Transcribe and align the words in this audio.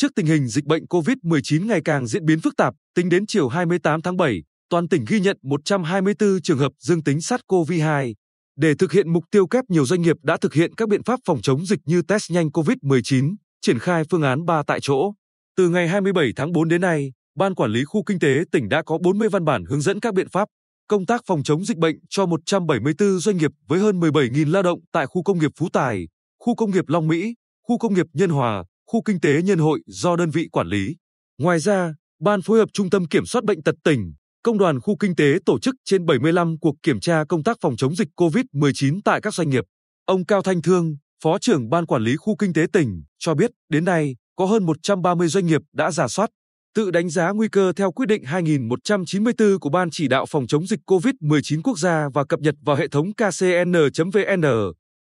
Trước 0.00 0.14
tình 0.16 0.26
hình 0.26 0.48
dịch 0.48 0.64
bệnh 0.64 0.84
COVID-19 0.84 1.66
ngày 1.66 1.80
càng 1.84 2.06
diễn 2.06 2.24
biến 2.24 2.40
phức 2.40 2.56
tạp, 2.56 2.74
tính 2.94 3.08
đến 3.08 3.26
chiều 3.26 3.48
28 3.48 4.02
tháng 4.02 4.16
7, 4.16 4.42
toàn 4.70 4.88
tỉnh 4.88 5.04
ghi 5.08 5.20
nhận 5.20 5.36
124 5.42 6.40
trường 6.42 6.58
hợp 6.58 6.72
dương 6.78 7.02
tính 7.02 7.18
SARS-CoV-2. 7.18 8.14
Để 8.56 8.74
thực 8.78 8.92
hiện 8.92 9.12
mục 9.12 9.24
tiêu 9.30 9.46
kép 9.46 9.64
nhiều 9.68 9.86
doanh 9.86 10.02
nghiệp 10.02 10.16
đã 10.22 10.36
thực 10.36 10.54
hiện 10.54 10.74
các 10.74 10.88
biện 10.88 11.02
pháp 11.02 11.20
phòng 11.26 11.42
chống 11.42 11.66
dịch 11.66 11.78
như 11.84 12.02
test 12.02 12.30
nhanh 12.30 12.48
COVID-19, 12.48 13.34
triển 13.60 13.78
khai 13.78 14.02
phương 14.10 14.22
án 14.22 14.44
3 14.44 14.62
tại 14.66 14.78
chỗ. 14.82 15.12
Từ 15.56 15.68
ngày 15.68 15.88
27 15.88 16.32
tháng 16.36 16.52
4 16.52 16.68
đến 16.68 16.80
nay, 16.80 17.12
Ban 17.36 17.54
Quản 17.54 17.70
lý 17.70 17.84
Khu 17.84 18.02
Kinh 18.06 18.18
tế 18.18 18.44
tỉnh 18.52 18.68
đã 18.68 18.82
có 18.82 18.98
40 18.98 19.28
văn 19.28 19.44
bản 19.44 19.64
hướng 19.64 19.80
dẫn 19.80 20.00
các 20.00 20.14
biện 20.14 20.28
pháp 20.28 20.48
công 20.88 21.06
tác 21.06 21.22
phòng 21.26 21.42
chống 21.42 21.64
dịch 21.64 21.76
bệnh 21.76 21.96
cho 22.08 22.26
174 22.26 23.18
doanh 23.18 23.36
nghiệp 23.36 23.50
với 23.68 23.80
hơn 23.80 24.00
17.000 24.00 24.50
lao 24.50 24.62
động 24.62 24.78
tại 24.92 25.06
khu 25.06 25.22
công 25.22 25.38
nghiệp 25.38 25.50
Phú 25.56 25.68
Tài, 25.72 26.08
khu 26.38 26.54
công 26.54 26.70
nghiệp 26.70 26.84
Long 26.88 27.08
Mỹ, 27.08 27.34
khu 27.68 27.78
công 27.78 27.94
nghiệp 27.94 28.06
Nhân 28.12 28.30
Hòa, 28.30 28.64
khu 28.90 29.02
kinh 29.04 29.20
tế 29.20 29.42
Nhân 29.42 29.58
Hội 29.58 29.80
do 29.86 30.16
đơn 30.16 30.30
vị 30.30 30.48
quản 30.52 30.66
lý. 30.66 30.96
Ngoài 31.38 31.58
ra, 31.58 31.94
Ban 32.20 32.42
phối 32.42 32.58
hợp 32.58 32.68
Trung 32.72 32.90
tâm 32.90 33.04
Kiểm 33.08 33.26
soát 33.26 33.44
Bệnh 33.44 33.62
tật 33.62 33.74
tỉnh, 33.84 34.12
Công 34.42 34.58
đoàn 34.58 34.80
khu 34.80 34.96
kinh 35.00 35.16
tế 35.16 35.38
tổ 35.46 35.58
chức 35.58 35.74
trên 35.84 36.06
75 36.06 36.58
cuộc 36.60 36.74
kiểm 36.82 37.00
tra 37.00 37.24
công 37.28 37.42
tác 37.42 37.56
phòng 37.60 37.76
chống 37.76 37.96
dịch 37.96 38.08
COVID-19 38.16 39.00
tại 39.04 39.20
các 39.20 39.34
doanh 39.34 39.50
nghiệp. 39.50 39.64
Ông 40.06 40.26
Cao 40.26 40.42
Thanh 40.42 40.62
Thương, 40.62 40.96
Phó 41.22 41.38
trưởng 41.38 41.70
Ban 41.70 41.86
Quản 41.86 42.02
lý 42.02 42.16
Khu 42.16 42.36
Kinh 42.36 42.52
tế 42.52 42.66
tỉnh, 42.72 43.02
cho 43.18 43.34
biết 43.34 43.50
đến 43.68 43.84
nay 43.84 44.16
có 44.36 44.46
hơn 44.46 44.66
130 44.66 45.28
doanh 45.28 45.46
nghiệp 45.46 45.60
đã 45.72 45.90
giả 45.90 46.08
soát, 46.08 46.30
tự 46.74 46.90
đánh 46.90 47.10
giá 47.10 47.30
nguy 47.30 47.48
cơ 47.48 47.72
theo 47.76 47.92
quyết 47.92 48.06
định 48.06 48.24
2194 48.24 49.58
của 49.60 49.70
Ban 49.70 49.90
chỉ 49.90 50.08
đạo 50.08 50.26
phòng 50.26 50.46
chống 50.46 50.66
dịch 50.66 50.80
COVID-19 50.86 51.60
quốc 51.62 51.78
gia 51.78 52.08
và 52.14 52.24
cập 52.24 52.40
nhật 52.40 52.54
vào 52.64 52.76
hệ 52.76 52.88
thống 52.88 53.12
kcn.vn. 53.12 54.44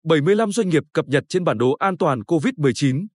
75 0.04 0.52
doanh 0.52 0.68
nghiệp 0.68 0.82
cập 0.92 1.08
nhật 1.08 1.24
trên 1.28 1.44
bản 1.44 1.58
đồ 1.58 1.72
an 1.72 1.98
toàn 1.98 2.20
COVID-19. 2.20 3.06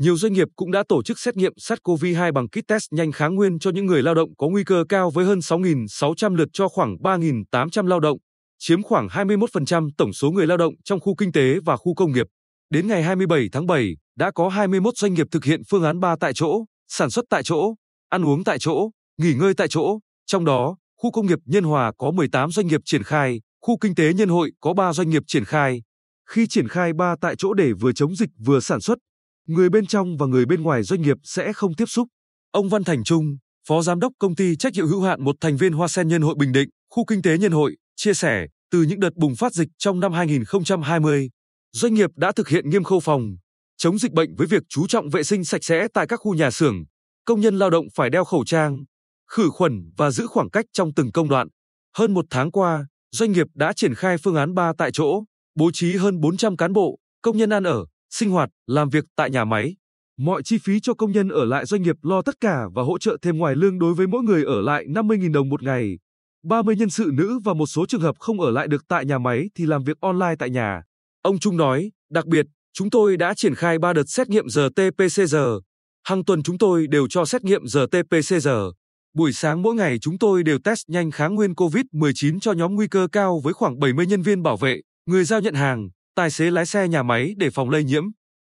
Nhiều 0.00 0.16
doanh 0.16 0.32
nghiệp 0.32 0.48
cũng 0.56 0.70
đã 0.70 0.82
tổ 0.88 1.02
chức 1.02 1.18
xét 1.18 1.36
nghiệm 1.36 1.52
SARS-CoV-2 1.52 2.32
bằng 2.32 2.48
kit 2.48 2.68
test 2.68 2.84
nhanh 2.90 3.12
kháng 3.12 3.34
nguyên 3.34 3.58
cho 3.58 3.70
những 3.70 3.86
người 3.86 4.02
lao 4.02 4.14
động 4.14 4.36
có 4.38 4.48
nguy 4.48 4.64
cơ 4.64 4.84
cao 4.88 5.10
với 5.10 5.24
hơn 5.24 5.38
6.600 5.38 6.34
lượt 6.34 6.48
cho 6.52 6.68
khoảng 6.68 6.96
3.800 6.96 7.86
lao 7.86 8.00
động, 8.00 8.18
chiếm 8.58 8.82
khoảng 8.82 9.08
21% 9.08 9.90
tổng 9.98 10.12
số 10.12 10.30
người 10.30 10.46
lao 10.46 10.56
động 10.56 10.74
trong 10.84 11.00
khu 11.00 11.14
kinh 11.14 11.32
tế 11.32 11.58
và 11.64 11.76
khu 11.76 11.94
công 11.94 12.12
nghiệp. 12.12 12.26
Đến 12.70 12.88
ngày 12.88 13.02
27 13.02 13.48
tháng 13.52 13.66
7, 13.66 13.96
đã 14.16 14.30
có 14.30 14.48
21 14.48 14.96
doanh 14.96 15.14
nghiệp 15.14 15.26
thực 15.30 15.44
hiện 15.44 15.60
phương 15.70 15.84
án 15.84 16.00
3 16.00 16.16
tại 16.20 16.32
chỗ, 16.34 16.64
sản 16.88 17.10
xuất 17.10 17.24
tại 17.30 17.42
chỗ, 17.42 17.74
ăn 18.08 18.24
uống 18.24 18.44
tại 18.44 18.58
chỗ, 18.60 18.90
nghỉ 19.18 19.34
ngơi 19.34 19.54
tại 19.54 19.68
chỗ. 19.68 19.98
Trong 20.26 20.44
đó, 20.44 20.76
khu 20.96 21.10
công 21.10 21.26
nghiệp 21.26 21.38
Nhân 21.44 21.64
Hòa 21.64 21.92
có 21.98 22.10
18 22.10 22.50
doanh 22.50 22.66
nghiệp 22.66 22.80
triển 22.84 23.02
khai, 23.02 23.40
khu 23.60 23.78
kinh 23.78 23.94
tế 23.94 24.12
Nhân 24.12 24.28
Hội 24.28 24.52
có 24.60 24.74
3 24.74 24.92
doanh 24.92 25.10
nghiệp 25.10 25.22
triển 25.26 25.44
khai. 25.44 25.82
Khi 26.28 26.46
triển 26.46 26.68
khai 26.68 26.92
3 26.92 27.14
tại 27.20 27.34
chỗ 27.38 27.54
để 27.54 27.72
vừa 27.72 27.92
chống 27.92 28.16
dịch 28.16 28.30
vừa 28.44 28.60
sản 28.60 28.80
xuất, 28.80 28.98
người 29.46 29.68
bên 29.70 29.86
trong 29.86 30.16
và 30.16 30.26
người 30.26 30.46
bên 30.46 30.62
ngoài 30.62 30.82
doanh 30.82 31.02
nghiệp 31.02 31.16
sẽ 31.22 31.52
không 31.52 31.74
tiếp 31.74 31.86
xúc. 31.86 32.08
Ông 32.52 32.68
Văn 32.68 32.84
Thành 32.84 33.04
Trung, 33.04 33.36
Phó 33.68 33.82
Giám 33.82 34.00
đốc 34.00 34.12
Công 34.18 34.36
ty 34.36 34.56
trách 34.56 34.72
nhiệm 34.72 34.86
hữu 34.86 35.02
hạn 35.02 35.24
một 35.24 35.36
thành 35.40 35.56
viên 35.56 35.72
Hoa 35.72 35.88
Sen 35.88 36.08
Nhân 36.08 36.22
Hội 36.22 36.34
Bình 36.38 36.52
Định, 36.52 36.68
khu 36.90 37.04
kinh 37.04 37.22
tế 37.22 37.38
Nhân 37.38 37.52
Hội, 37.52 37.76
chia 37.96 38.14
sẻ, 38.14 38.46
từ 38.70 38.82
những 38.82 39.00
đợt 39.00 39.14
bùng 39.16 39.36
phát 39.36 39.52
dịch 39.52 39.68
trong 39.78 40.00
năm 40.00 40.12
2020, 40.12 41.30
doanh 41.72 41.94
nghiệp 41.94 42.10
đã 42.16 42.32
thực 42.32 42.48
hiện 42.48 42.70
nghiêm 42.70 42.84
khâu 42.84 43.00
phòng, 43.00 43.36
chống 43.76 43.98
dịch 43.98 44.12
bệnh 44.12 44.34
với 44.36 44.46
việc 44.46 44.62
chú 44.68 44.86
trọng 44.86 45.10
vệ 45.10 45.22
sinh 45.22 45.44
sạch 45.44 45.64
sẽ 45.64 45.88
tại 45.94 46.06
các 46.06 46.16
khu 46.16 46.34
nhà 46.34 46.50
xưởng, 46.50 46.84
công 47.24 47.40
nhân 47.40 47.58
lao 47.58 47.70
động 47.70 47.86
phải 47.94 48.10
đeo 48.10 48.24
khẩu 48.24 48.44
trang, 48.44 48.84
khử 49.30 49.48
khuẩn 49.50 49.90
và 49.96 50.10
giữ 50.10 50.26
khoảng 50.26 50.50
cách 50.50 50.64
trong 50.72 50.94
từng 50.94 51.12
công 51.12 51.28
đoạn. 51.28 51.48
Hơn 51.96 52.14
một 52.14 52.24
tháng 52.30 52.50
qua, 52.50 52.86
doanh 53.12 53.32
nghiệp 53.32 53.46
đã 53.54 53.72
triển 53.72 53.94
khai 53.94 54.16
phương 54.18 54.36
án 54.36 54.54
3 54.54 54.72
tại 54.78 54.90
chỗ, 54.92 55.22
bố 55.54 55.70
trí 55.72 55.96
hơn 55.96 56.20
400 56.20 56.56
cán 56.56 56.72
bộ, 56.72 56.98
công 57.22 57.36
nhân 57.36 57.50
ăn 57.50 57.64
ở, 57.64 57.84
sinh 58.10 58.30
hoạt, 58.30 58.50
làm 58.66 58.88
việc 58.88 59.04
tại 59.16 59.30
nhà 59.30 59.44
máy. 59.44 59.76
Mọi 60.18 60.42
chi 60.42 60.58
phí 60.58 60.80
cho 60.80 60.94
công 60.94 61.12
nhân 61.12 61.28
ở 61.28 61.44
lại 61.44 61.66
doanh 61.66 61.82
nghiệp 61.82 61.96
lo 62.02 62.22
tất 62.22 62.40
cả 62.40 62.64
và 62.74 62.82
hỗ 62.82 62.98
trợ 62.98 63.16
thêm 63.22 63.38
ngoài 63.38 63.56
lương 63.56 63.78
đối 63.78 63.94
với 63.94 64.06
mỗi 64.06 64.22
người 64.22 64.44
ở 64.44 64.60
lại 64.60 64.84
50.000 64.88 65.32
đồng 65.32 65.48
một 65.48 65.62
ngày. 65.62 65.98
30 66.44 66.76
nhân 66.76 66.90
sự 66.90 67.10
nữ 67.12 67.38
và 67.44 67.54
một 67.54 67.66
số 67.66 67.86
trường 67.86 68.00
hợp 68.00 68.16
không 68.18 68.40
ở 68.40 68.50
lại 68.50 68.68
được 68.68 68.84
tại 68.88 69.04
nhà 69.04 69.18
máy 69.18 69.50
thì 69.54 69.66
làm 69.66 69.84
việc 69.84 70.00
online 70.00 70.34
tại 70.38 70.50
nhà. 70.50 70.82
Ông 71.22 71.38
Trung 71.38 71.56
nói, 71.56 71.90
đặc 72.10 72.26
biệt, 72.26 72.46
chúng 72.72 72.90
tôi 72.90 73.16
đã 73.16 73.34
triển 73.34 73.54
khai 73.54 73.78
3 73.78 73.92
đợt 73.92 74.04
xét 74.06 74.28
nghiệm 74.28 74.46
RT-PCR. 74.46 75.60
Hàng 76.04 76.24
tuần 76.24 76.42
chúng 76.42 76.58
tôi 76.58 76.86
đều 76.86 77.06
cho 77.08 77.24
xét 77.24 77.44
nghiệm 77.44 77.64
RT-PCR. 77.64 78.72
Buổi 79.14 79.32
sáng 79.32 79.62
mỗi 79.62 79.74
ngày 79.74 79.98
chúng 79.98 80.18
tôi 80.18 80.42
đều 80.42 80.58
test 80.64 80.88
nhanh 80.88 81.10
kháng 81.10 81.34
nguyên 81.34 81.52
COVID-19 81.52 82.40
cho 82.40 82.52
nhóm 82.52 82.74
nguy 82.74 82.88
cơ 82.88 83.08
cao 83.12 83.40
với 83.44 83.52
khoảng 83.52 83.78
70 83.78 84.06
nhân 84.06 84.22
viên 84.22 84.42
bảo 84.42 84.56
vệ, 84.56 84.80
người 85.06 85.24
giao 85.24 85.40
nhận 85.40 85.54
hàng, 85.54 85.88
tài 86.16 86.30
xế 86.30 86.50
lái 86.50 86.66
xe 86.66 86.88
nhà 86.88 87.02
máy 87.02 87.34
để 87.36 87.50
phòng 87.50 87.70
lây 87.70 87.84
nhiễm. 87.84 88.04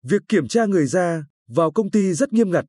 Việc 0.03 0.21
kiểm 0.27 0.47
tra 0.47 0.65
người 0.65 0.85
ra, 0.85 1.23
vào 1.47 1.71
công 1.71 1.91
ty 1.91 2.13
rất 2.13 2.33
nghiêm 2.33 2.51
ngặt, 2.51 2.65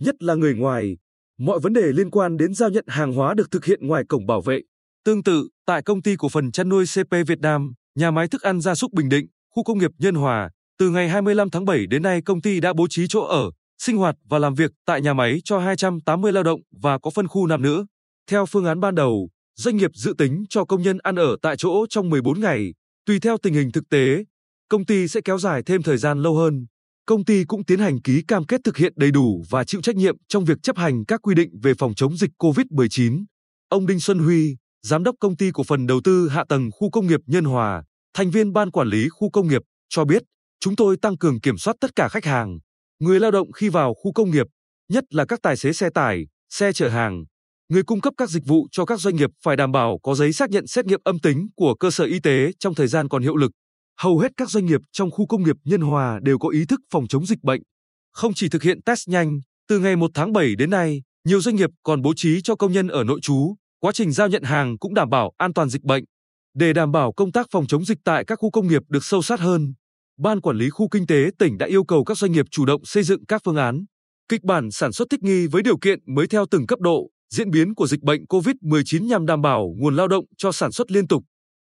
nhất 0.00 0.22
là 0.22 0.34
người 0.34 0.54
ngoài. 0.54 0.96
Mọi 1.38 1.60
vấn 1.60 1.72
đề 1.72 1.92
liên 1.92 2.10
quan 2.10 2.36
đến 2.36 2.54
giao 2.54 2.70
nhận 2.70 2.84
hàng 2.88 3.12
hóa 3.12 3.34
được 3.34 3.50
thực 3.50 3.64
hiện 3.64 3.86
ngoài 3.86 4.04
cổng 4.08 4.26
bảo 4.26 4.40
vệ. 4.40 4.60
Tương 5.04 5.22
tự, 5.22 5.48
tại 5.66 5.82
công 5.82 6.02
ty 6.02 6.16
cổ 6.18 6.28
phần 6.28 6.52
chăn 6.52 6.68
nuôi 6.68 6.84
CP 6.94 7.10
Việt 7.26 7.40
Nam, 7.40 7.72
nhà 7.94 8.10
máy 8.10 8.28
thức 8.28 8.42
ăn 8.42 8.60
gia 8.60 8.74
súc 8.74 8.92
Bình 8.92 9.08
Định, 9.08 9.26
khu 9.54 9.64
công 9.64 9.78
nghiệp 9.78 9.90
Nhân 9.98 10.14
Hòa, 10.14 10.50
từ 10.78 10.90
ngày 10.90 11.08
25 11.08 11.50
tháng 11.50 11.64
7 11.64 11.86
đến 11.86 12.02
nay 12.02 12.22
công 12.22 12.40
ty 12.40 12.60
đã 12.60 12.72
bố 12.72 12.86
trí 12.90 13.06
chỗ 13.08 13.20
ở, 13.20 13.50
sinh 13.78 13.96
hoạt 13.96 14.16
và 14.24 14.38
làm 14.38 14.54
việc 14.54 14.70
tại 14.86 15.00
nhà 15.00 15.14
máy 15.14 15.40
cho 15.44 15.58
280 15.58 16.32
lao 16.32 16.42
động 16.42 16.60
và 16.80 16.98
có 16.98 17.10
phân 17.10 17.28
khu 17.28 17.46
nam 17.46 17.62
nữ. 17.62 17.86
Theo 18.30 18.46
phương 18.46 18.64
án 18.64 18.80
ban 18.80 18.94
đầu, 18.94 19.28
doanh 19.56 19.76
nghiệp 19.76 19.90
dự 19.94 20.14
tính 20.18 20.44
cho 20.48 20.64
công 20.64 20.82
nhân 20.82 20.98
ăn 21.02 21.16
ở 21.16 21.36
tại 21.42 21.56
chỗ 21.56 21.86
trong 21.90 22.10
14 22.10 22.40
ngày, 22.40 22.74
tùy 23.06 23.20
theo 23.20 23.36
tình 23.38 23.54
hình 23.54 23.72
thực 23.72 23.88
tế, 23.88 24.24
công 24.68 24.86
ty 24.86 25.08
sẽ 25.08 25.20
kéo 25.24 25.38
dài 25.38 25.62
thêm 25.66 25.82
thời 25.82 25.96
gian 25.96 26.22
lâu 26.22 26.36
hơn. 26.36 26.66
Công 27.06 27.24
ty 27.24 27.44
cũng 27.44 27.64
tiến 27.64 27.78
hành 27.78 28.00
ký 28.00 28.22
cam 28.28 28.44
kết 28.44 28.60
thực 28.64 28.76
hiện 28.76 28.92
đầy 28.96 29.10
đủ 29.10 29.44
và 29.50 29.64
chịu 29.64 29.82
trách 29.82 29.96
nhiệm 29.96 30.16
trong 30.28 30.44
việc 30.44 30.58
chấp 30.62 30.76
hành 30.76 31.04
các 31.04 31.20
quy 31.22 31.34
định 31.34 31.50
về 31.62 31.72
phòng 31.78 31.94
chống 31.94 32.16
dịch 32.16 32.30
COVID-19. 32.38 33.24
Ông 33.68 33.86
Đinh 33.86 34.00
Xuân 34.00 34.18
Huy, 34.18 34.56
giám 34.82 35.04
đốc 35.04 35.14
công 35.20 35.36
ty 35.36 35.50
cổ 35.54 35.62
phần 35.62 35.86
đầu 35.86 36.00
tư 36.04 36.28
hạ 36.28 36.44
tầng 36.48 36.70
khu 36.72 36.90
công 36.90 37.06
nghiệp 37.06 37.20
Nhân 37.26 37.44
Hòa, 37.44 37.84
thành 38.14 38.30
viên 38.30 38.52
ban 38.52 38.70
quản 38.70 38.88
lý 38.88 39.08
khu 39.08 39.30
công 39.30 39.48
nghiệp, 39.48 39.62
cho 39.88 40.04
biết, 40.04 40.22
chúng 40.60 40.76
tôi 40.76 40.96
tăng 41.02 41.18
cường 41.18 41.40
kiểm 41.40 41.58
soát 41.58 41.76
tất 41.80 41.90
cả 41.96 42.08
khách 42.08 42.24
hàng, 42.24 42.58
người 42.98 43.20
lao 43.20 43.30
động 43.30 43.52
khi 43.52 43.68
vào 43.68 43.94
khu 43.94 44.12
công 44.12 44.30
nghiệp, 44.30 44.46
nhất 44.88 45.04
là 45.10 45.24
các 45.24 45.38
tài 45.42 45.56
xế 45.56 45.72
xe 45.72 45.90
tải, 45.94 46.26
xe 46.50 46.72
chở 46.72 46.88
hàng. 46.88 47.24
Người 47.68 47.82
cung 47.82 48.00
cấp 48.00 48.14
các 48.16 48.30
dịch 48.30 48.42
vụ 48.46 48.66
cho 48.72 48.84
các 48.84 49.00
doanh 49.00 49.16
nghiệp 49.16 49.30
phải 49.42 49.56
đảm 49.56 49.72
bảo 49.72 49.98
có 50.02 50.14
giấy 50.14 50.32
xác 50.32 50.50
nhận 50.50 50.66
xét 50.66 50.86
nghiệm 50.86 51.00
âm 51.04 51.18
tính 51.18 51.46
của 51.56 51.74
cơ 51.74 51.90
sở 51.90 52.04
y 52.04 52.20
tế 52.20 52.50
trong 52.58 52.74
thời 52.74 52.86
gian 52.86 53.08
còn 53.08 53.22
hiệu 53.22 53.36
lực. 53.36 53.50
Hầu 54.00 54.18
hết 54.18 54.32
các 54.36 54.50
doanh 54.50 54.66
nghiệp 54.66 54.80
trong 54.92 55.10
khu 55.10 55.26
công 55.26 55.42
nghiệp 55.42 55.56
Nhân 55.64 55.80
Hòa 55.80 56.20
đều 56.22 56.38
có 56.38 56.48
ý 56.48 56.64
thức 56.66 56.80
phòng 56.90 57.08
chống 57.08 57.26
dịch 57.26 57.42
bệnh. 57.42 57.62
Không 58.12 58.34
chỉ 58.34 58.48
thực 58.48 58.62
hiện 58.62 58.82
test 58.82 59.08
nhanh, 59.08 59.40
từ 59.68 59.78
ngày 59.78 59.96
1 59.96 60.10
tháng 60.14 60.32
7 60.32 60.56
đến 60.56 60.70
nay, 60.70 61.02
nhiều 61.24 61.40
doanh 61.40 61.56
nghiệp 61.56 61.70
còn 61.82 62.02
bố 62.02 62.12
trí 62.16 62.40
cho 62.42 62.56
công 62.56 62.72
nhân 62.72 62.88
ở 62.88 63.04
nội 63.04 63.20
trú, 63.22 63.54
quá 63.80 63.92
trình 63.92 64.12
giao 64.12 64.28
nhận 64.28 64.42
hàng 64.42 64.78
cũng 64.78 64.94
đảm 64.94 65.10
bảo 65.10 65.32
an 65.38 65.52
toàn 65.52 65.68
dịch 65.68 65.82
bệnh. 65.82 66.04
Để 66.54 66.72
đảm 66.72 66.92
bảo 66.92 67.12
công 67.12 67.32
tác 67.32 67.46
phòng 67.50 67.66
chống 67.66 67.84
dịch 67.84 67.98
tại 68.04 68.24
các 68.24 68.36
khu 68.36 68.50
công 68.50 68.68
nghiệp 68.68 68.82
được 68.88 69.04
sâu 69.04 69.22
sát 69.22 69.40
hơn, 69.40 69.74
Ban 70.18 70.40
quản 70.40 70.56
lý 70.56 70.70
khu 70.70 70.88
kinh 70.88 71.06
tế 71.06 71.30
tỉnh 71.38 71.58
đã 71.58 71.66
yêu 71.66 71.84
cầu 71.84 72.04
các 72.04 72.18
doanh 72.18 72.32
nghiệp 72.32 72.46
chủ 72.50 72.64
động 72.64 72.84
xây 72.84 73.02
dựng 73.02 73.26
các 73.26 73.42
phương 73.44 73.56
án, 73.56 73.84
kịch 74.28 74.42
bản 74.42 74.70
sản 74.70 74.92
xuất 74.92 75.08
thích 75.10 75.22
nghi 75.22 75.46
với 75.46 75.62
điều 75.62 75.78
kiện 75.78 75.98
mới 76.14 76.26
theo 76.26 76.46
từng 76.50 76.66
cấp 76.66 76.80
độ, 76.80 77.10
diễn 77.34 77.50
biến 77.50 77.74
của 77.74 77.86
dịch 77.86 78.02
bệnh 78.02 78.24
COVID-19 78.24 79.06
nhằm 79.06 79.26
đảm 79.26 79.42
bảo 79.42 79.74
nguồn 79.78 79.96
lao 79.96 80.08
động 80.08 80.24
cho 80.36 80.52
sản 80.52 80.72
xuất 80.72 80.90
liên 80.90 81.08
tục, 81.08 81.22